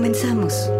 [0.00, 0.79] Comenzamos.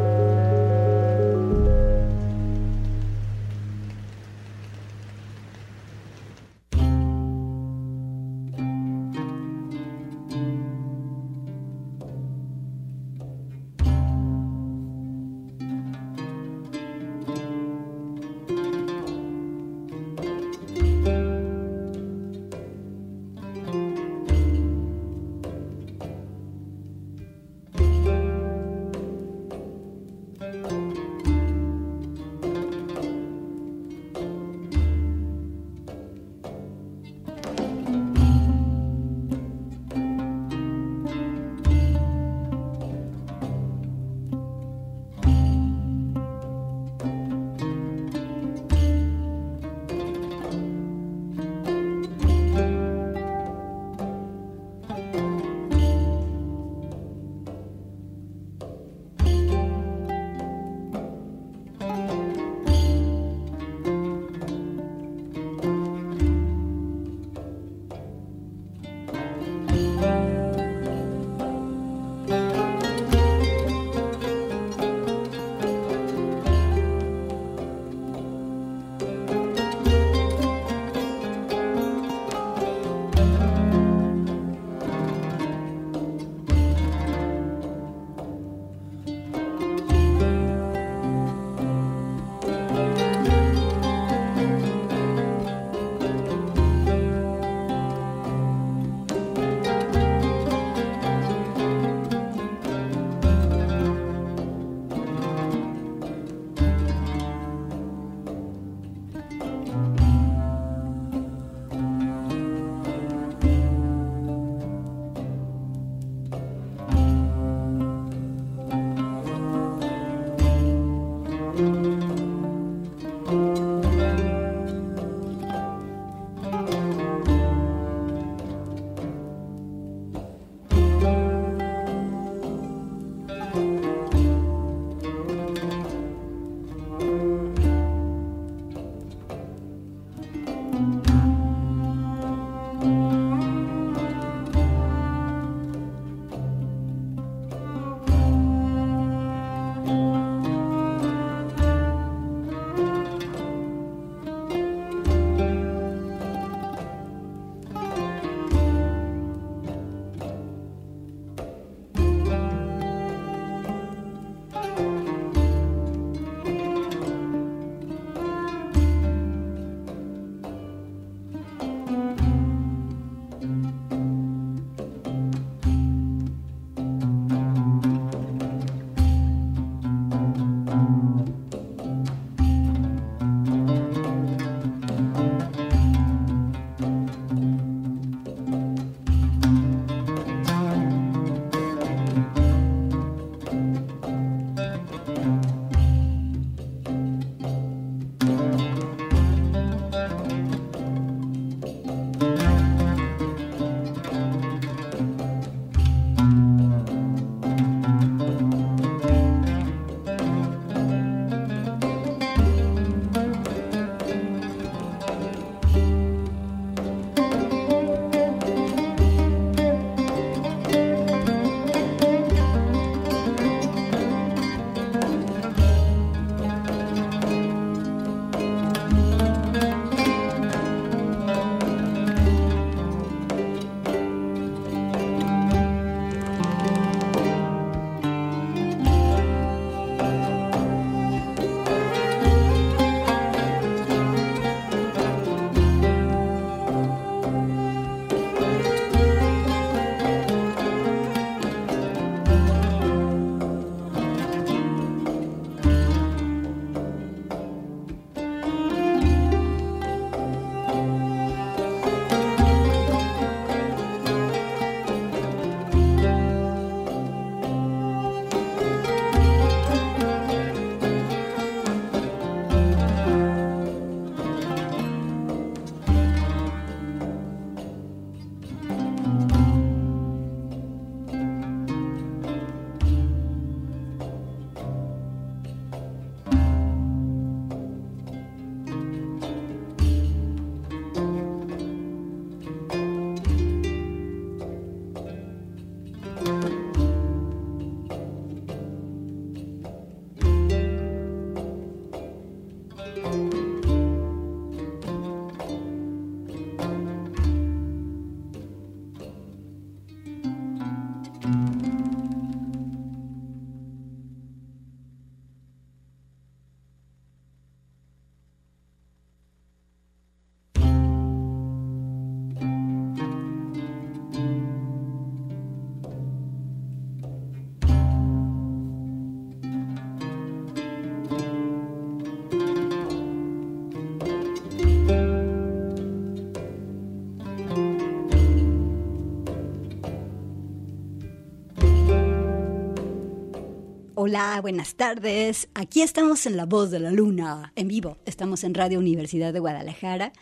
[344.02, 345.50] Hola, buenas tardes.
[345.52, 347.99] Aquí estamos en La Voz de la Luna, en vivo.
[348.06, 350.14] Estamos en Radio Universidad de Guadalajara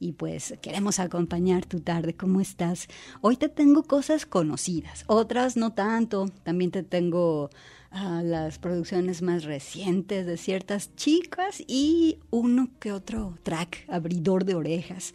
[0.00, 2.14] y pues queremos acompañar tu tarde.
[2.14, 2.88] ¿Cómo estás?
[3.20, 6.26] Hoy te tengo cosas conocidas, otras no tanto.
[6.44, 7.50] También te tengo
[7.90, 14.54] a las producciones más recientes de ciertas chicas y uno que otro track abridor de
[14.54, 15.14] orejas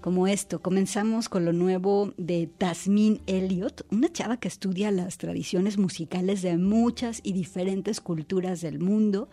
[0.00, 0.60] como esto.
[0.60, 6.56] Comenzamos con lo nuevo de Tasmin Elliott, una chava que estudia las tradiciones musicales de
[6.58, 9.28] muchas y diferentes culturas del mundo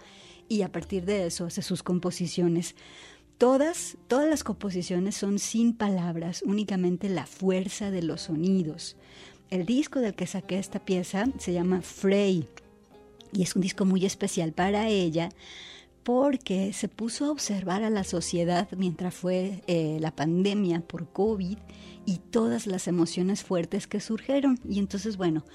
[0.48, 2.76] y a partir de eso hace sus composiciones.
[3.40, 8.98] Todas, todas las composiciones son sin palabras, únicamente la fuerza de los sonidos.
[9.50, 12.50] El disco del que saqué esta pieza se llama Frey
[13.32, 15.30] y es un disco muy especial para ella
[16.04, 21.58] porque se puso a observar a la sociedad mientras fue eh, la pandemia por COVID
[22.06, 24.60] y todas las emociones fuertes que surgieron.
[24.68, 25.46] Y entonces, bueno,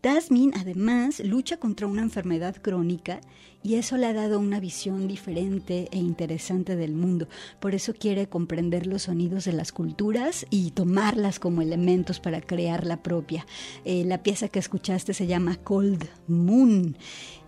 [0.00, 3.20] Tasmin además lucha contra una enfermedad crónica
[3.62, 7.28] y eso le ha dado una visión diferente e interesante del mundo.
[7.60, 12.86] Por eso quiere comprender los sonidos de las culturas y tomarlas como elementos para crear
[12.86, 13.46] la propia.
[13.84, 16.96] Eh, la pieza que escuchaste se llama Cold Moon.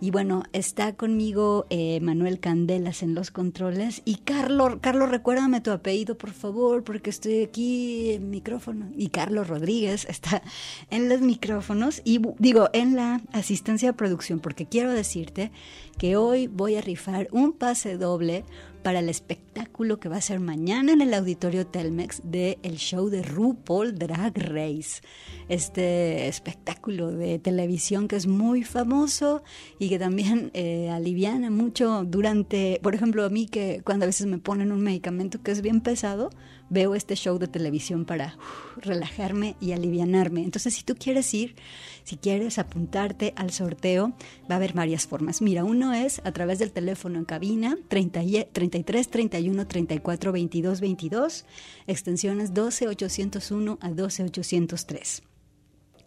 [0.01, 4.01] Y bueno, está conmigo eh, Manuel Candelas en los controles.
[4.05, 8.91] Y Carlos, Carlos, recuérdame tu apellido, por favor, porque estoy aquí en micrófono.
[8.95, 10.43] Y Carlos Rodríguez está
[10.91, 15.51] en los micrófonos y digo, en la asistencia de producción, porque quiero decirte
[15.97, 18.43] que hoy voy a rifar un pase doble
[18.83, 23.09] para el espectáculo que va a ser mañana en el auditorio Telmex de el show
[23.09, 25.01] de RuPaul Drag Race.
[25.47, 29.41] Este espectáculo de televisión que es muy famoso
[29.79, 34.27] y que también eh, aliviana mucho durante, por ejemplo, a mí que cuando a veces
[34.27, 36.29] me ponen un medicamento que es bien pesado,
[36.73, 38.37] veo este show de televisión para
[38.77, 40.43] relajarme y alivianarme.
[40.43, 41.55] Entonces, si tú quieres ir,
[42.03, 44.13] si quieres apuntarte al sorteo,
[44.49, 45.41] va a haber varias formas.
[45.41, 48.21] Mira, uno es a través del teléfono en cabina 30,
[48.51, 51.45] 33 31 34 22 22,
[51.87, 55.32] extensiones 12 801 a 12 803.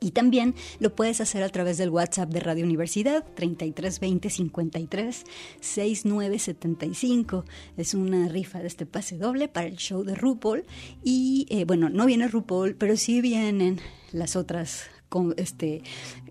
[0.01, 5.25] Y también lo puedes hacer a través del WhatsApp de Radio Universidad 3320 53
[5.61, 7.45] 6975.
[7.77, 10.65] Es una rifa de este pase doble para el show de RuPaul.
[11.03, 13.81] Y eh, bueno, no viene RuPaul, pero sí vienen
[14.13, 15.83] las otras con este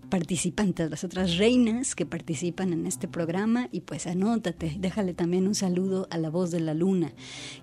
[0.08, 5.54] participantes, las otras reinas que participan en este programa y pues anótate, déjale también un
[5.54, 7.12] saludo a la voz de la luna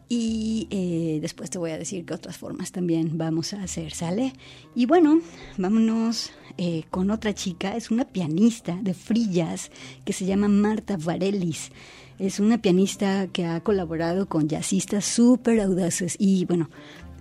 [0.10, 4.34] y eh, después te voy a decir qué otras formas también vamos a hacer, ¿sale?
[4.76, 5.20] Y bueno,
[5.58, 9.72] vámonos eh, con otra chica, es una pianista de frillas
[10.06, 11.72] que se llama Marta Varelis.
[12.20, 16.70] Es una pianista que ha colaborado con jazzistas súper audaces y bueno,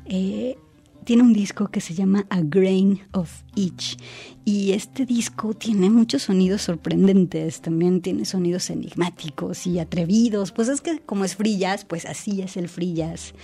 [0.05, 0.59] eh,
[1.05, 3.97] tiene un disco que se llama A Grain of Each
[4.45, 10.81] y este disco tiene muchos sonidos sorprendentes, también tiene sonidos enigmáticos y atrevidos, pues es
[10.81, 13.35] que como es free jazz, pues así es el free jazz.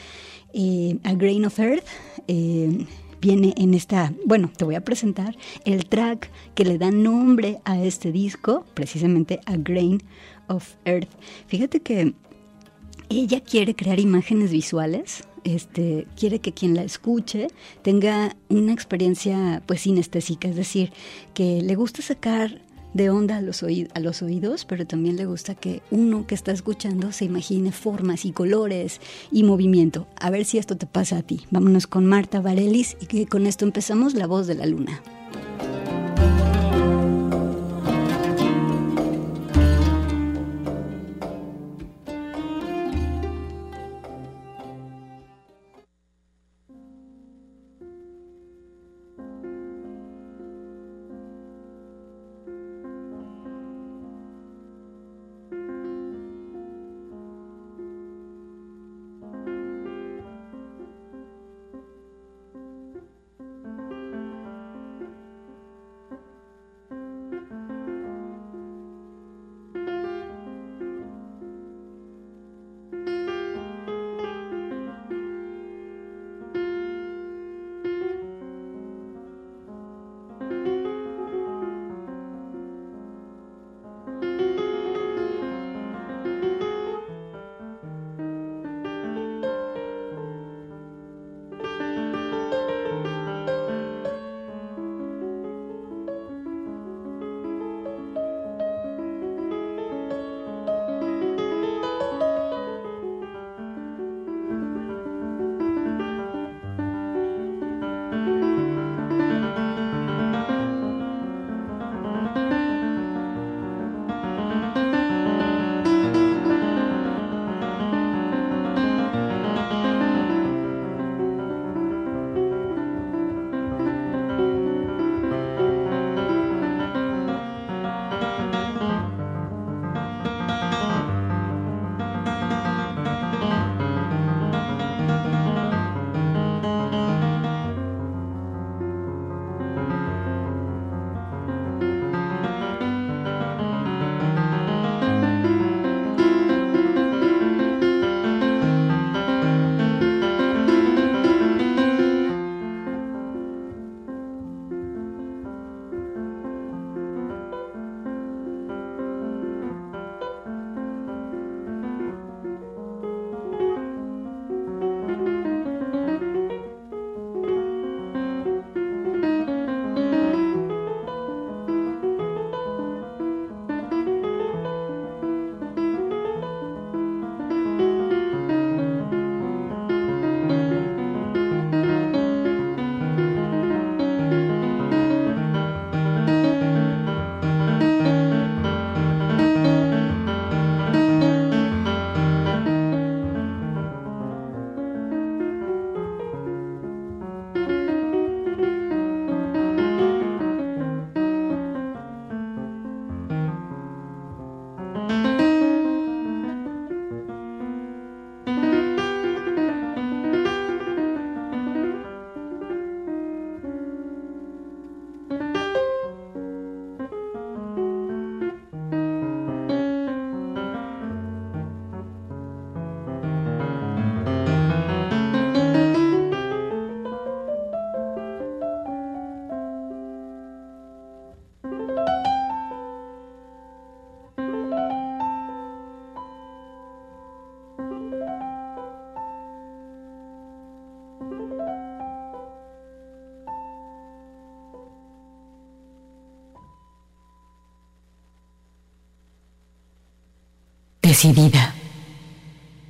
[0.55, 1.85] Eh, a Grain of Earth
[2.27, 2.87] eh,
[3.21, 7.83] viene en esta, bueno, te voy a presentar el track que le da nombre a
[7.83, 10.03] este disco, precisamente A Grain
[10.49, 11.11] of Earth.
[11.47, 12.15] Fíjate que
[13.09, 17.49] ella quiere crear imágenes visuales este, quiere que quien la escuche
[17.83, 20.93] tenga una experiencia pues sinestésica, es decir,
[21.35, 22.61] que le gusta sacar
[22.95, 26.53] de onda a los, a los oídos, pero también le gusta que uno que está
[26.53, 29.01] escuchando se imagine formas y colores
[29.31, 30.07] y movimiento.
[30.19, 31.43] A ver si esto te pasa a ti.
[31.51, 35.03] Vámonos con Marta Varelis y que con esto empezamos La Voz de la Luna.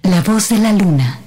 [0.02, 1.18] La voz de la luna.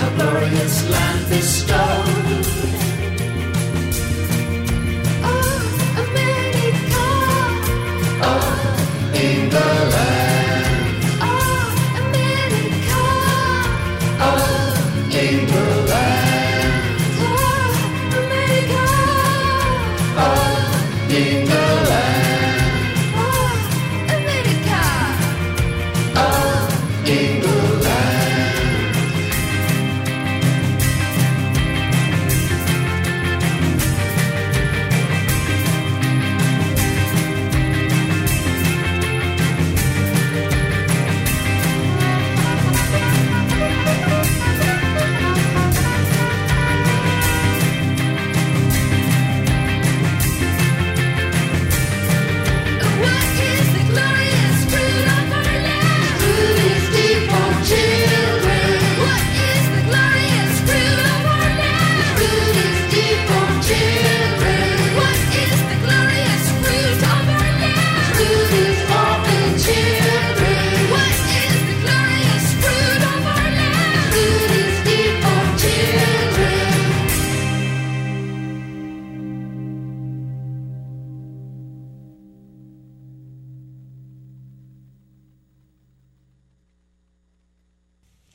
[0.00, 2.71] A glorious land bestowed.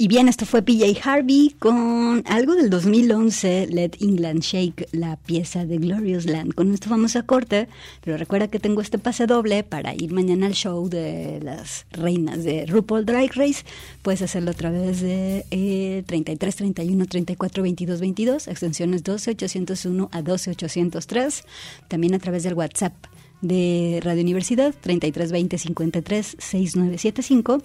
[0.08, 5.80] Bien, esto fue PJ Harvey con algo del 2011, Let England Shake, la pieza de
[5.80, 6.54] Glorious Land.
[6.54, 7.68] Con esto vamos a corte,
[8.06, 12.46] pero recuerda que tengo este pase doble para ir mañana al show de las reinas
[12.46, 13.66] de RuPaul Drag Race.
[14.02, 20.22] Puedes hacerlo a través de eh, 33 31 34 22 22, extensiones 12 801 a
[20.22, 21.44] 12 803.
[21.90, 22.94] También a través del WhatsApp
[23.42, 27.62] de Radio Universidad 33 20 53 6975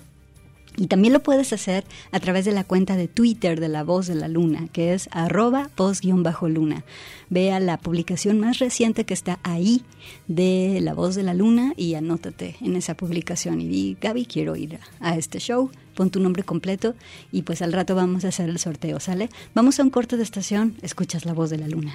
[0.76, 4.06] y también lo puedes hacer a través de la cuenta de Twitter de La Voz
[4.06, 6.84] de la Luna, que es arroba voz-luna.
[7.30, 9.82] Vea la publicación más reciente que está ahí
[10.28, 14.56] de La Voz de la Luna y anótate en esa publicación y di, Gaby, quiero
[14.56, 16.94] ir a este show, pon tu nombre completo
[17.30, 19.30] y pues al rato vamos a hacer el sorteo, ¿sale?
[19.54, 21.94] Vamos a un corte de estación, escuchas La Voz de la Luna.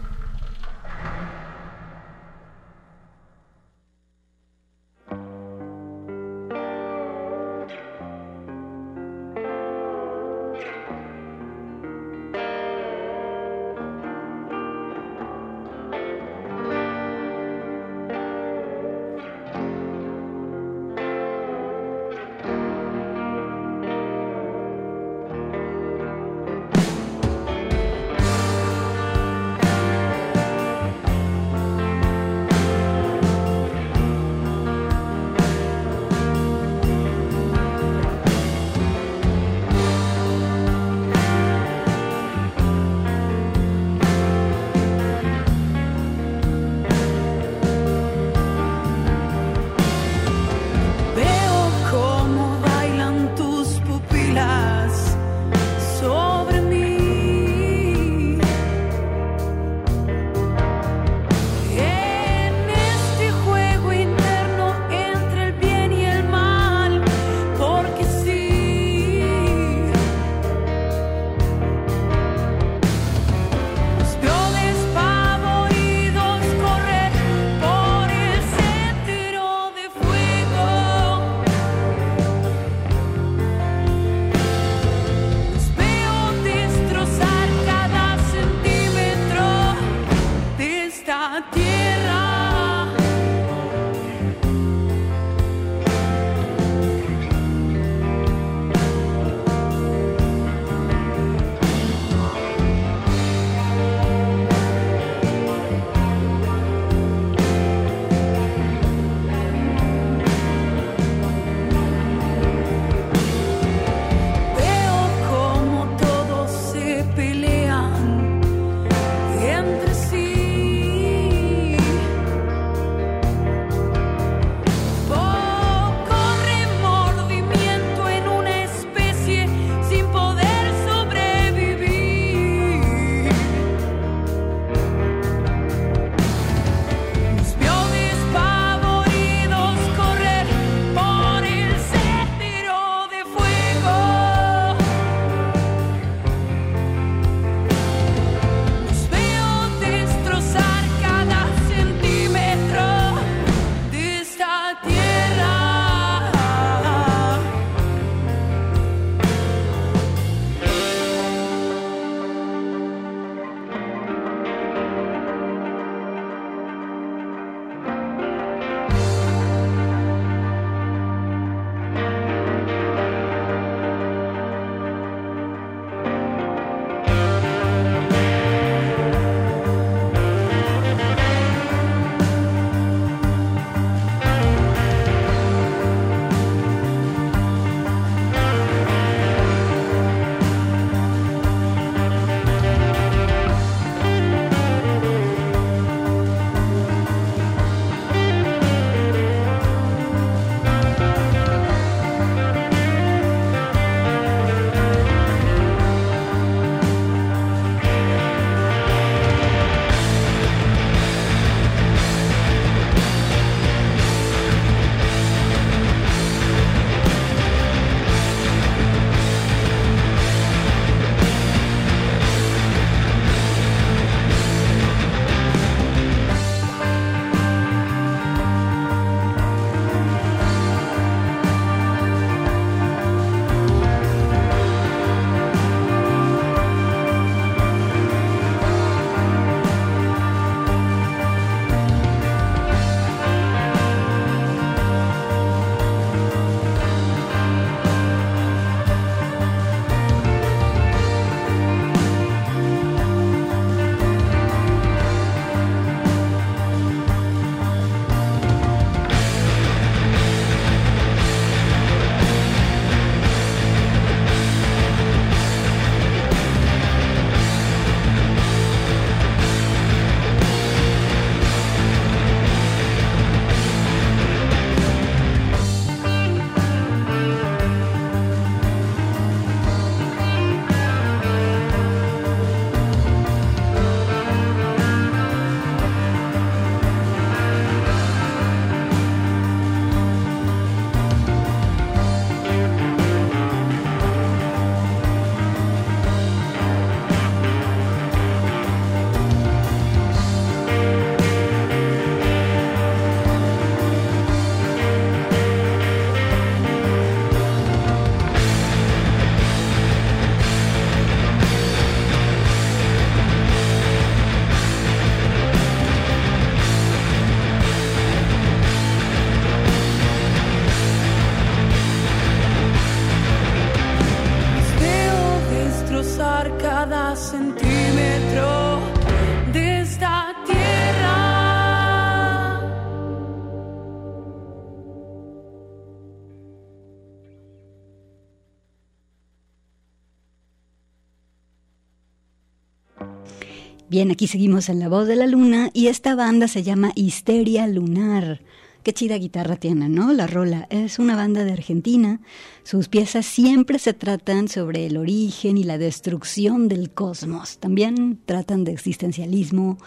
[343.91, 347.67] Bien, aquí seguimos en La Voz de la Luna y esta banda se llama Histeria
[347.67, 348.39] Lunar.
[348.83, 350.13] Qué chida guitarra tiene, ¿no?
[350.13, 350.65] La Rola.
[350.69, 352.21] Es una banda de Argentina.
[352.63, 357.57] Sus piezas siempre se tratan sobre el origen y la destrucción del cosmos.
[357.57, 359.77] También tratan de existencialismo,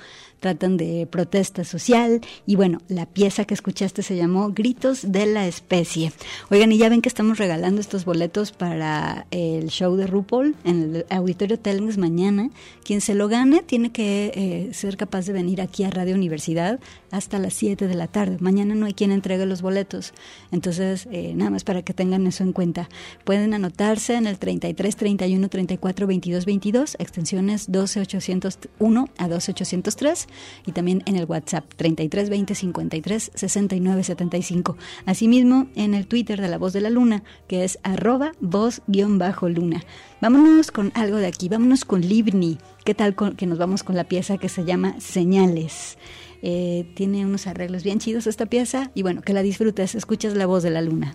[0.44, 5.46] tratan de protesta social y bueno, la pieza que escuchaste se llamó Gritos de la
[5.46, 6.12] Especie.
[6.50, 10.82] Oigan, y ya ven que estamos regalando estos boletos para el show de RuPaul en
[10.82, 12.50] el Auditorio Telens mañana.
[12.84, 16.78] Quien se lo gane tiene que eh, ser capaz de venir aquí a Radio Universidad
[17.10, 18.36] hasta las 7 de la tarde.
[18.40, 20.12] Mañana no hay quien entregue los boletos.
[20.52, 22.90] Entonces, eh, nada más para que tengan eso en cuenta.
[23.24, 30.28] Pueden anotarse en el 33 31 34 22 22, extensiones 12801 a 12803
[30.66, 34.76] y también en el WhatsApp 33 20 53 69 75.
[35.06, 39.82] Asimismo, en el Twitter de La Voz de la Luna, que es arroba voz-luna.
[40.20, 42.58] Vámonos con algo de aquí, vámonos con Libni.
[42.84, 45.98] ¿Qué tal que nos vamos con la pieza que se llama Señales?
[46.42, 50.46] Eh, tiene unos arreglos bien chidos esta pieza y bueno, que la disfrutes, escuchas la
[50.46, 51.14] voz de la luna.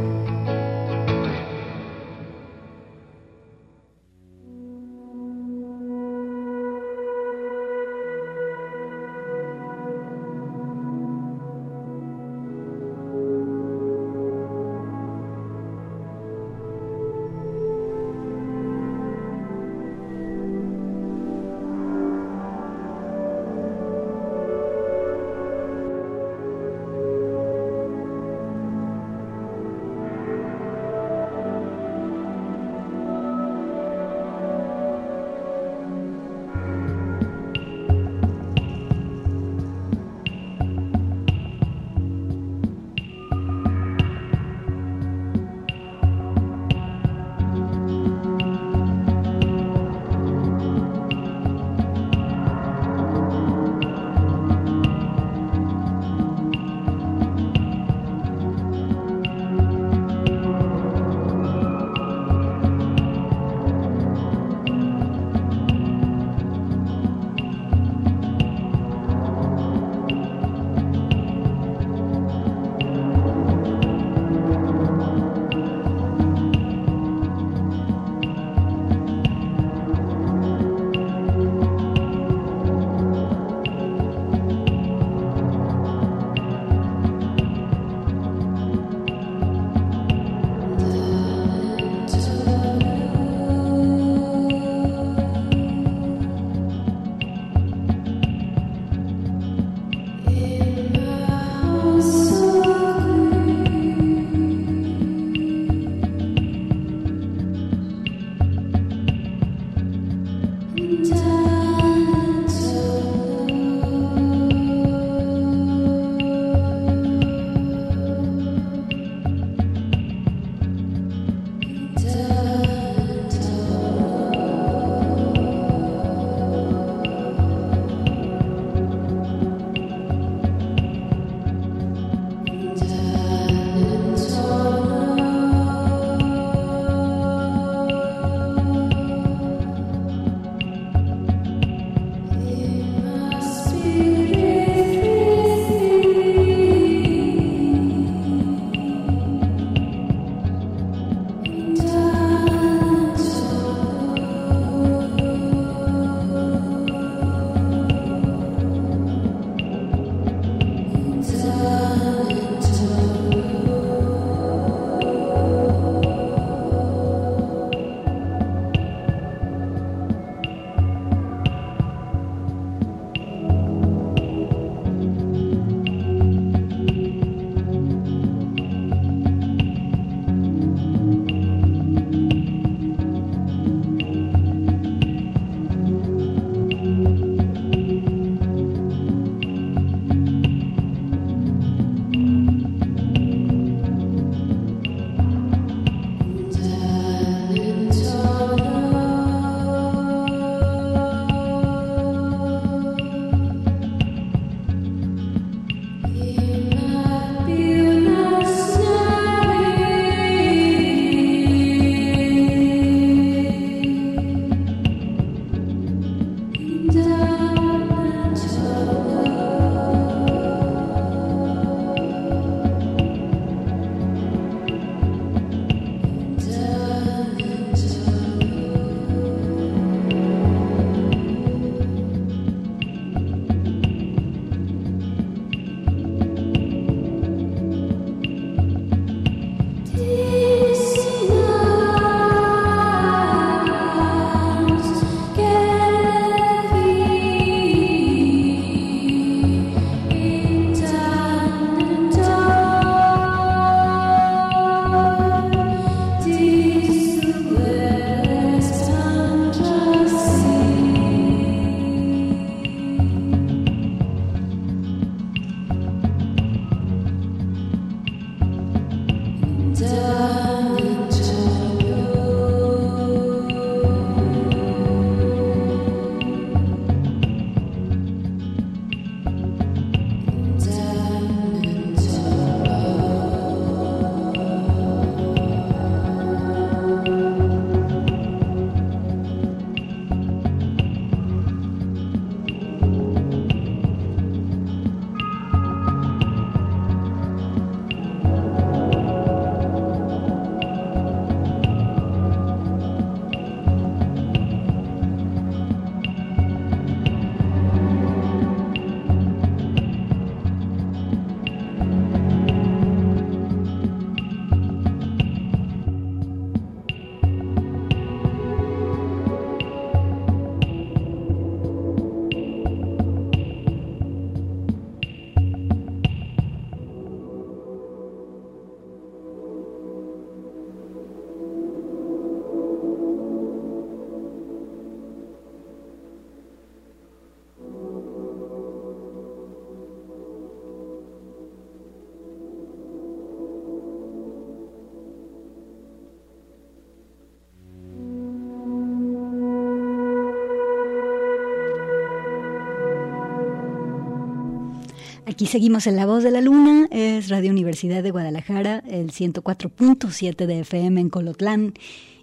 [355.31, 360.45] Aquí seguimos en La Voz de la Luna, es Radio Universidad de Guadalajara, el 104.7
[360.45, 361.73] de FM en Colotlán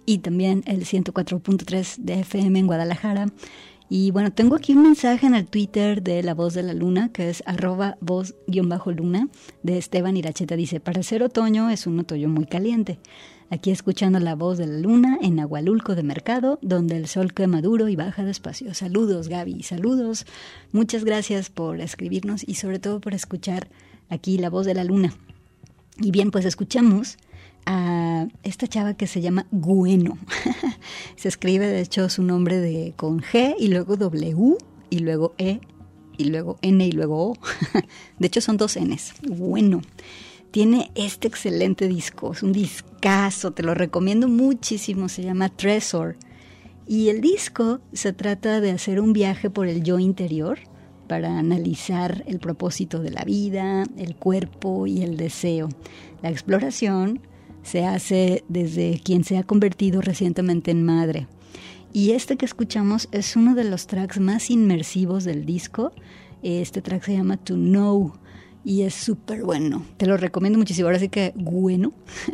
[0.05, 3.25] y también el 104.3 de FM en Guadalajara.
[3.89, 7.09] Y bueno, tengo aquí un mensaje en el Twitter de La Voz de la Luna,
[7.11, 9.27] que es arroba voz-luna,
[9.63, 10.55] de Esteban Iracheta.
[10.55, 12.99] Dice, para ser otoño es un otoño muy caliente.
[13.51, 17.63] Aquí escuchando la voz de la luna en Agualulco de Mercado, donde el sol quema
[17.63, 18.75] duro y baja despacio.
[18.75, 20.27] Saludos, Gaby, saludos.
[20.71, 23.67] Muchas gracias por escribirnos y sobre todo por escuchar
[24.07, 25.15] aquí la voz de la luna.
[25.97, 27.17] Y bien, pues escuchamos
[27.65, 30.19] a esta chava que se llama Gueno.
[31.15, 34.57] se escribe, de hecho, su nombre de con G y luego W
[34.91, 35.59] y luego E
[36.17, 37.37] y luego N y luego O.
[38.19, 39.13] de hecho, son dos Ns.
[39.27, 39.81] Bueno
[40.51, 46.17] tiene este excelente disco, es un discazo, te lo recomiendo muchísimo, se llama Tresor.
[46.87, 50.59] Y el disco se trata de hacer un viaje por el yo interior
[51.07, 55.69] para analizar el propósito de la vida, el cuerpo y el deseo.
[56.23, 57.21] La exploración
[57.61, 61.27] se hace desde quien se ha convertido recientemente en madre.
[61.93, 65.91] Y este que escuchamos es uno de los tracks más inmersivos del disco.
[66.41, 68.13] Este track se llama To Know
[68.63, 69.85] y es súper bueno.
[69.97, 70.87] Te lo recomiendo muchísimo.
[70.87, 71.93] Ahora sí que bueno.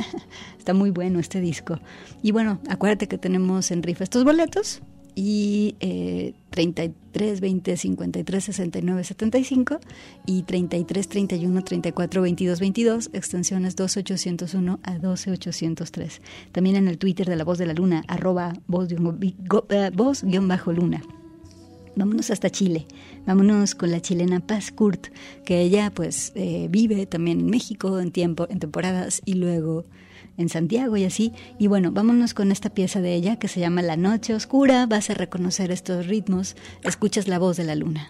[0.57, 1.80] Está muy bueno este disco.
[2.21, 4.82] Y bueno, acuérdate que tenemos en rifa estos boletos
[5.15, 9.80] y eh, 33 20 53 69 75
[10.26, 16.21] y 33 31 34 22 22 extensiones 2801 a 12803
[16.51, 18.91] también en el Twitter de la voz de la luna arroba voz-luna
[21.96, 22.88] vámonos hasta Chile,
[23.26, 25.08] vámonos con la chilena Paz Kurt,
[25.43, 29.86] que ella pues eh, vive también en México en tiempo, en temporadas y luego
[30.38, 31.34] en Santiago y así.
[31.58, 35.10] Y bueno, vámonos con esta pieza de ella que se llama La Noche Oscura, vas
[35.10, 38.10] a reconocer estos ritmos, escuchas la voz de la luna.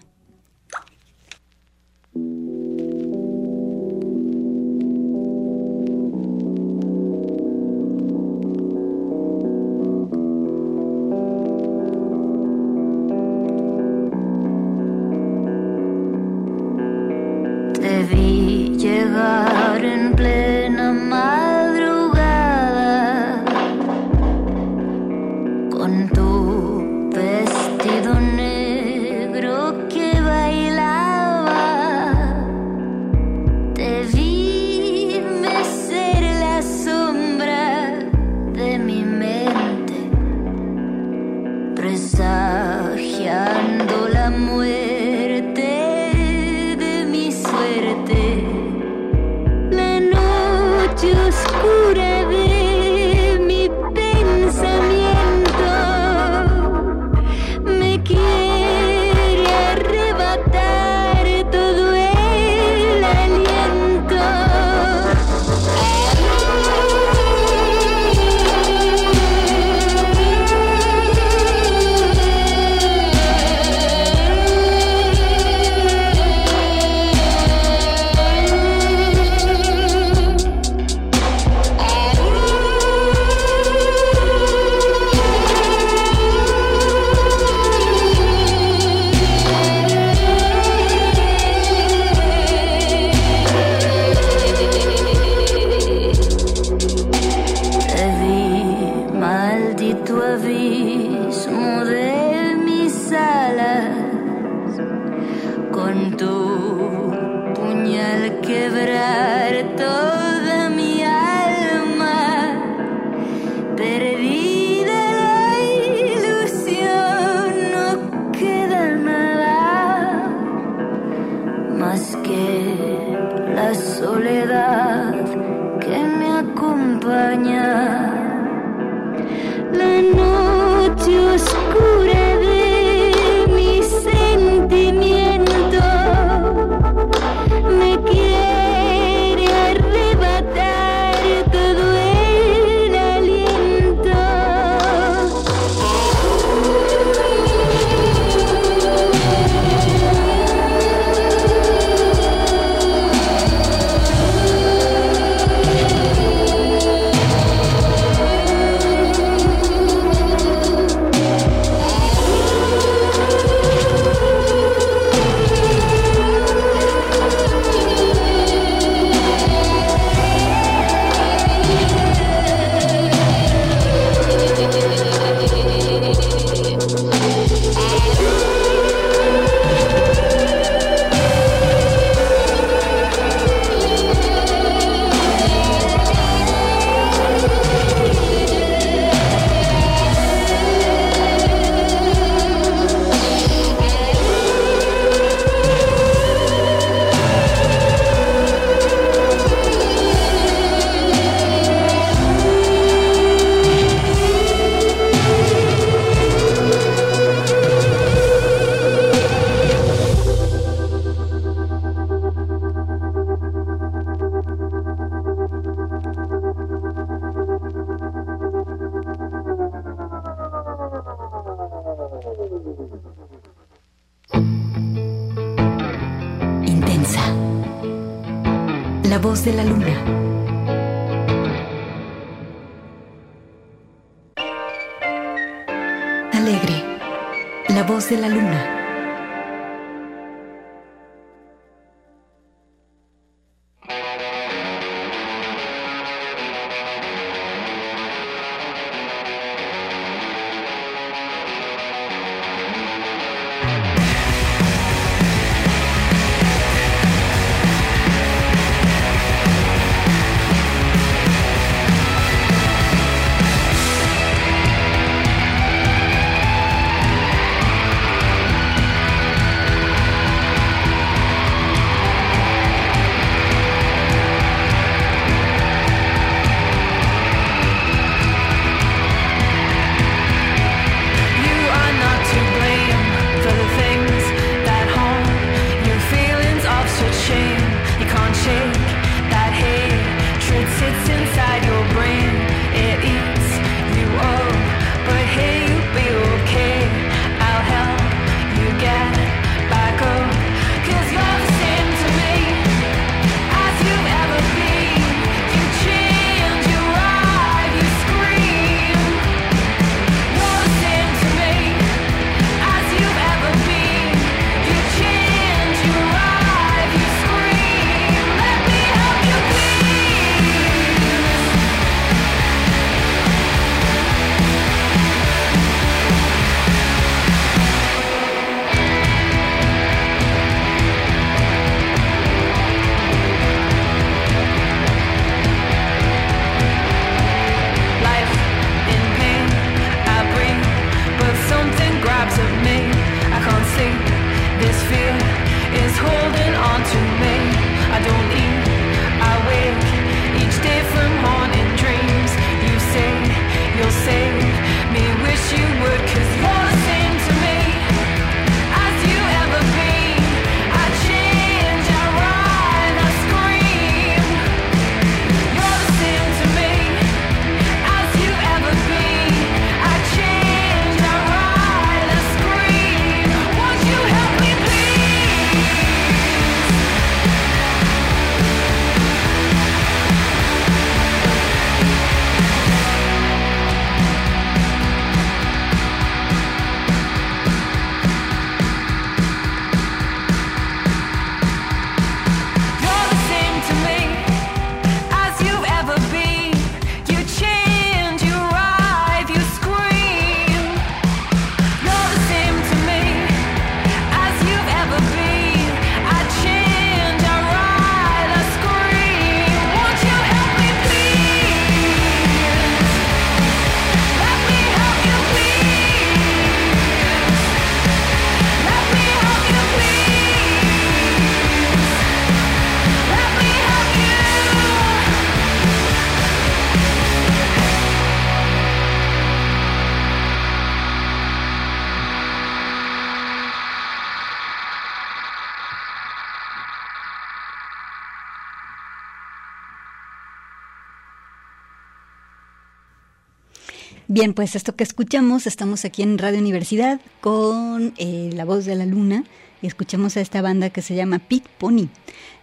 [444.08, 448.76] Bien, pues esto que escuchamos, estamos aquí en Radio Universidad con eh, La Voz de
[448.76, 449.24] la Luna
[449.60, 451.88] y escuchamos a esta banda que se llama Pit Pony.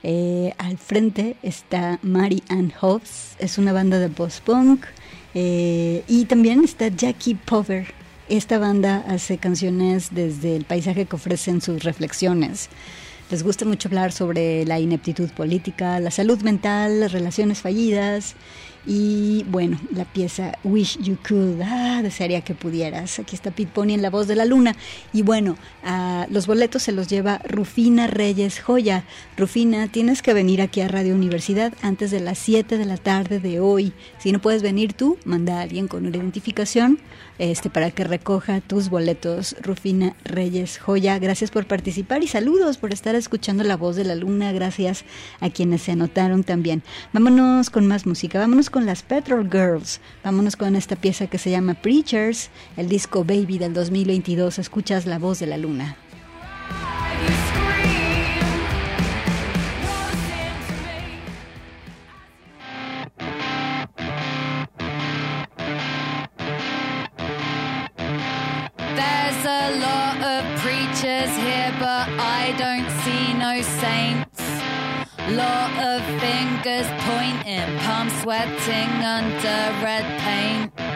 [0.03, 4.83] Eh, al frente está Mary Ann Hobbs, es una banda de post-punk
[5.35, 7.93] eh, y también está Jackie Pover.
[8.27, 12.67] Esta banda hace canciones desde el paisaje que ofrecen sus reflexiones.
[13.31, 18.35] Les gusta mucho hablar sobre la ineptitud política, la salud mental, las relaciones fallidas
[18.85, 23.17] y bueno, la pieza Wish You Could, ah, desearía que pudieras.
[23.19, 24.75] Aquí está Pete Pony en la voz de la luna.
[25.13, 29.05] Y bueno, ah, los boletos se los lleva Rufina Reyes Joya.
[29.37, 33.39] Rufina, tienes que venir aquí a Radio Universidad antes de las 7 de la tarde
[33.39, 33.93] de hoy.
[34.17, 36.99] Si no puedes venir tú, manda a alguien con una identificación
[37.39, 39.55] este, para que recoja tus boletos.
[39.61, 44.15] Rufina Reyes Joya, gracias por participar y saludos por estar escuchando la voz de la
[44.15, 44.51] luna.
[44.51, 45.05] Gracias
[45.39, 46.83] a quienes se anotaron también.
[47.13, 51.51] Vámonos con más música, vámonos con las Petrol Girls, vámonos con esta pieza que se
[51.51, 54.57] llama Preachers, el disco Baby del 2022.
[54.57, 55.95] Escuchas la voz de la luna.
[75.29, 80.92] Lot of fingers pointing, palms sweating under red paint.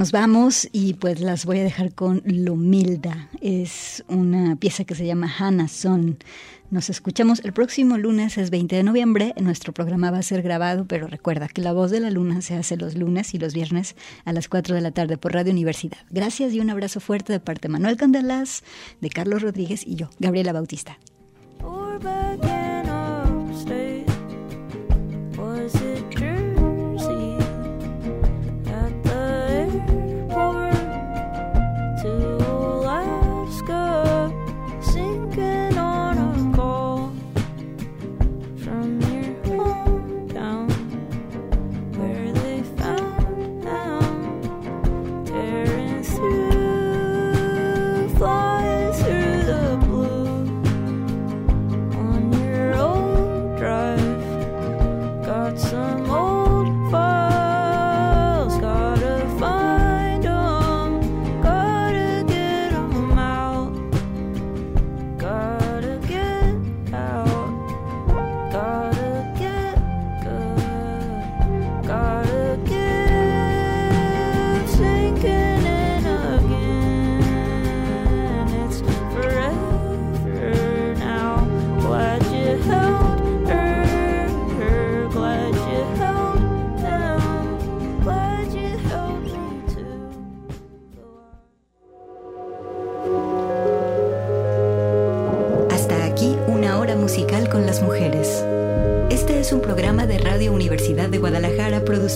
[0.00, 3.28] nos vamos y pues las voy a dejar con Lumilda.
[3.42, 6.16] Es una pieza que se llama Hannah Son.
[6.70, 9.34] Nos escuchamos el próximo lunes, es 20 de noviembre.
[9.38, 12.54] Nuestro programa va a ser grabado, pero recuerda que La Voz de la Luna se
[12.54, 13.94] hace los lunes y los viernes
[14.24, 15.98] a las 4 de la tarde por Radio Universidad.
[16.08, 18.64] Gracias y un abrazo fuerte de parte de Manuel Candelas,
[19.02, 20.98] de Carlos Rodríguez y yo, Gabriela Bautista.